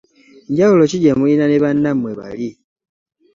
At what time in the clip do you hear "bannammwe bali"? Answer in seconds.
1.63-2.49